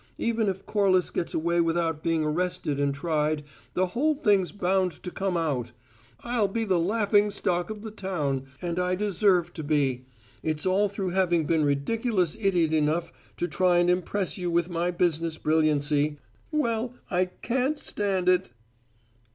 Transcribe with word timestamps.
Even 0.17 0.49
if 0.49 0.65
Corliss 0.65 1.11
gets 1.11 1.35
away 1.35 1.61
without 1.61 2.01
being 2.01 2.23
arrested 2.25 2.79
and 2.79 2.91
tried, 2.91 3.43
the 3.75 3.85
whole 3.85 4.15
thing's 4.15 4.51
bound 4.51 4.93
to 5.03 5.11
come 5.11 5.37
out. 5.37 5.73
I'll 6.21 6.47
be 6.47 6.63
the 6.63 6.79
laughing 6.79 7.29
stock 7.29 7.69
of 7.69 7.83
the 7.83 7.91
town 7.91 8.47
and 8.63 8.79
I 8.79 8.95
deserve 8.95 9.53
to 9.53 9.63
be: 9.63 10.07
it's 10.41 10.65
all 10.65 10.89
through 10.89 11.09
having 11.11 11.45
been 11.45 11.63
ridiculous 11.63 12.35
idiot 12.39 12.73
enough 12.73 13.13
to 13.37 13.47
try 13.47 13.77
and 13.77 13.91
impress 13.91 14.39
you 14.39 14.49
with 14.49 14.71
my 14.71 14.89
business 14.89 15.37
brilliancy. 15.37 16.17
Well, 16.51 16.95
I 17.11 17.25
can't 17.25 17.77
stand 17.77 18.27
it!" 18.27 18.49